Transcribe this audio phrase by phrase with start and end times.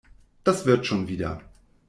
[0.43, 1.41] Das wird schon wieder.